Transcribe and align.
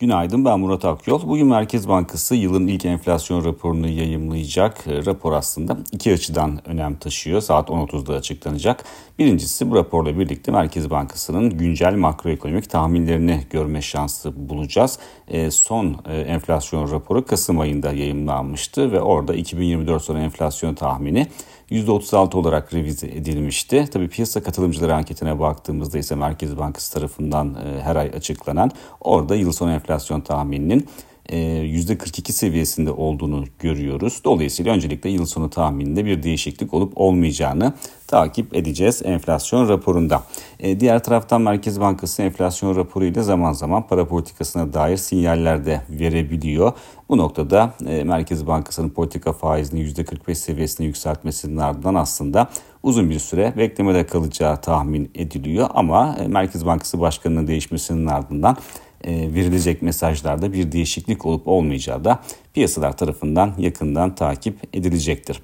Günaydın 0.00 0.44
ben 0.44 0.60
Murat 0.60 0.84
Akyol. 0.84 1.28
Bugün 1.28 1.46
Merkez 1.46 1.88
Bankası 1.88 2.34
yılın 2.34 2.66
ilk 2.66 2.84
enflasyon 2.84 3.44
raporunu 3.44 3.88
yayımlayacak. 3.88 4.86
E, 4.86 5.04
rapor 5.04 5.32
aslında 5.32 5.78
iki 5.92 6.12
açıdan 6.12 6.68
önem 6.68 6.96
taşıyor. 6.96 7.40
Saat 7.40 7.68
10.30'da 7.68 8.14
açıklanacak. 8.14 8.84
Birincisi 9.18 9.70
bu 9.70 9.76
raporla 9.76 10.18
birlikte 10.18 10.52
Merkez 10.52 10.90
Bankası'nın 10.90 11.50
güncel 11.50 11.94
makroekonomik 11.94 12.70
tahminlerini 12.70 13.44
görme 13.50 13.82
şansı 13.82 14.48
bulacağız. 14.48 14.98
E, 15.28 15.50
son 15.50 15.96
e, 16.08 16.16
enflasyon 16.16 16.90
raporu 16.90 17.26
Kasım 17.26 17.60
ayında 17.60 17.92
yayımlanmıştı 17.92 18.92
ve 18.92 19.00
orada 19.00 19.34
2024 19.34 20.02
sonu 20.02 20.18
enflasyon 20.18 20.74
tahmini 20.74 21.26
%36 21.70 22.36
olarak 22.36 22.74
revize 22.74 23.06
edilmişti. 23.06 23.88
Tabii 23.92 24.08
piyasa 24.08 24.42
katılımcıları 24.42 24.94
anketine 24.94 25.40
baktığımızda 25.40 25.98
ise 25.98 26.14
Merkez 26.14 26.58
Bankası 26.58 26.92
tarafından 26.92 27.56
her 27.82 27.96
ay 27.96 28.10
açıklanan 28.16 28.70
orada 29.00 29.34
yıl 29.36 29.52
sonu 29.52 29.72
enflasyon 29.72 29.89
enflasyon 29.90 30.20
tahmininin 30.20 30.86
%42 31.28 32.30
e, 32.30 32.32
seviyesinde 32.32 32.90
olduğunu 32.90 33.44
görüyoruz. 33.58 34.20
Dolayısıyla 34.24 34.74
öncelikle 34.74 35.10
yıl 35.10 35.26
sonu 35.26 35.50
tahmininde 35.50 36.04
bir 36.04 36.22
değişiklik 36.22 36.74
olup 36.74 36.92
olmayacağını 36.96 37.72
takip 38.06 38.56
edeceğiz 38.56 39.02
enflasyon 39.04 39.68
raporunda. 39.68 40.22
E, 40.60 40.80
diğer 40.80 41.02
taraftan 41.02 41.42
Merkez 41.42 41.80
Bankası 41.80 42.22
enflasyon 42.22 42.76
raporuyla 42.76 43.22
zaman 43.22 43.52
zaman 43.52 43.86
para 43.86 44.08
politikasına 44.08 44.72
dair 44.72 44.96
sinyaller 44.96 45.66
de 45.66 45.80
verebiliyor. 45.90 46.72
Bu 47.08 47.16
noktada 47.16 47.74
e, 47.86 48.04
Merkez 48.04 48.46
Bankası'nın 48.46 48.90
politika 48.90 49.32
faizini 49.32 49.80
%45 49.80 50.34
seviyesine 50.34 50.86
yükseltmesinin 50.86 51.56
ardından 51.56 51.94
aslında 51.94 52.48
uzun 52.82 53.10
bir 53.10 53.18
süre 53.18 53.54
beklemede 53.56 54.06
kalacağı 54.06 54.60
tahmin 54.60 55.10
ediliyor. 55.14 55.68
Ama 55.74 56.16
Merkez 56.28 56.66
Bankası 56.66 57.00
Başkanı'nın 57.00 57.46
değişmesinin 57.46 58.06
ardından 58.06 58.56
verilecek 59.06 59.82
mesajlarda 59.82 60.52
bir 60.52 60.72
değişiklik 60.72 61.26
olup 61.26 61.48
olmayacağı 61.48 62.04
da 62.04 62.20
piyasalar 62.54 62.96
tarafından 62.96 63.54
yakından 63.58 64.14
takip 64.14 64.56
edilecektir. 64.72 65.42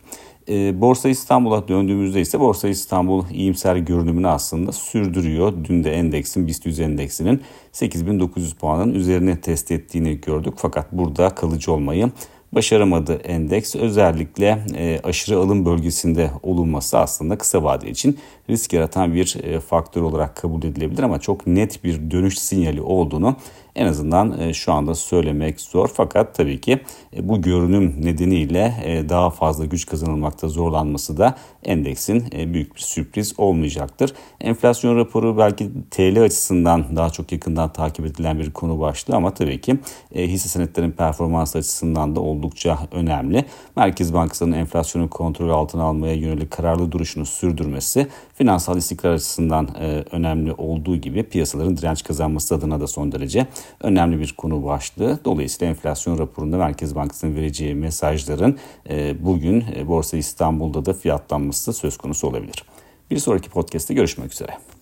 E, 0.48 0.80
Borsa 0.80 1.08
İstanbul'a 1.08 1.68
döndüğümüzde 1.68 2.20
ise 2.20 2.40
Borsa 2.40 2.68
İstanbul 2.68 3.24
iyimser 3.30 3.76
görünümünü 3.76 4.28
aslında 4.28 4.72
sürdürüyor. 4.72 5.52
Dün 5.64 5.84
de 5.84 5.92
endeksin 5.92 6.46
BIST 6.46 6.66
100 6.66 6.80
endeksinin 6.80 7.42
8900 7.72 8.54
puanın 8.54 8.94
üzerine 8.94 9.40
test 9.40 9.70
ettiğini 9.70 10.20
gördük. 10.20 10.54
Fakat 10.56 10.92
burada 10.92 11.30
kalıcı 11.30 11.72
olmayı 11.72 12.10
başaramadı 12.52 13.14
endeks. 13.14 13.76
Özellikle 13.76 14.58
e, 14.76 15.00
aşırı 15.04 15.38
alım 15.38 15.64
bölgesinde 15.64 16.30
olunması 16.42 16.98
aslında 16.98 17.38
kısa 17.38 17.62
vade 17.62 17.90
için 17.90 18.18
risk 18.50 18.72
yaratan 18.72 19.14
bir 19.14 19.36
e, 19.44 19.60
faktör 19.60 20.02
olarak 20.02 20.36
kabul 20.36 20.62
edilebilir 20.62 21.02
ama 21.02 21.20
çok 21.20 21.46
net 21.46 21.84
bir 21.84 22.10
dönüş 22.10 22.38
sinyali 22.38 22.80
olduğunu 22.80 23.36
en 23.76 23.86
azından 23.86 24.40
e, 24.40 24.52
şu 24.52 24.72
anda 24.72 24.94
söylemek 24.94 25.60
zor. 25.60 25.90
Fakat 25.94 26.34
tabii 26.34 26.60
ki 26.60 26.80
e, 27.16 27.28
bu 27.28 27.42
görünüm 27.42 27.94
nedeniyle 27.98 28.74
e, 28.84 29.08
daha 29.08 29.30
fazla 29.30 29.64
güç 29.64 29.86
kazanılmakta 29.86 30.48
zorlanması 30.48 31.16
da 31.16 31.34
endeksin 31.64 32.24
büyük 32.54 32.76
bir 32.76 32.80
sürpriz 32.80 33.34
olmayacaktır. 33.38 34.12
Enflasyon 34.40 34.96
raporu 34.96 35.38
belki 35.38 35.70
TL 35.90 36.22
açısından 36.22 36.96
daha 36.96 37.10
çok 37.10 37.32
yakından 37.32 37.72
takip 37.72 38.06
edilen 38.06 38.38
bir 38.38 38.50
konu 38.50 38.80
başlığı 38.80 39.16
ama 39.16 39.34
tabii 39.34 39.60
ki 39.60 39.78
hisse 40.14 40.48
senetlerin 40.48 40.90
performans 40.90 41.56
açısından 41.56 42.16
da 42.16 42.20
oldukça 42.20 42.78
önemli. 42.92 43.44
Merkez 43.76 44.14
Bankası'nın 44.14 44.52
enflasyonu 44.52 45.10
kontrol 45.10 45.50
altına 45.50 45.82
almaya 45.82 46.14
yönelik 46.14 46.50
kararlı 46.50 46.92
duruşunu 46.92 47.26
sürdürmesi 47.26 48.06
finansal 48.34 48.76
istikrar 48.76 49.12
açısından 49.12 49.68
önemli 50.12 50.52
olduğu 50.52 50.96
gibi 50.96 51.22
piyasaların 51.22 51.76
direnç 51.76 52.04
kazanması 52.04 52.54
adına 52.54 52.80
da 52.80 52.86
son 52.86 53.12
derece 53.12 53.46
önemli 53.80 54.20
bir 54.20 54.32
konu 54.32 54.64
başlığı. 54.64 55.18
Dolayısıyla 55.24 55.70
enflasyon 55.70 56.18
raporunda 56.18 56.56
Merkez 56.56 56.94
Bankası'nın 56.94 57.36
vereceği 57.36 57.74
mesajların 57.74 58.58
e, 58.90 59.24
bugün 59.24 59.64
e, 59.76 59.88
Borsa 59.88 60.16
İstanbul'da 60.16 60.86
da 60.86 60.92
fiyatlanması 60.92 61.72
söz 61.72 61.98
konusu 61.98 62.28
olabilir. 62.28 62.64
Bir 63.10 63.18
sonraki 63.18 63.50
podcast'te 63.50 63.94
görüşmek 63.94 64.32
üzere. 64.32 64.75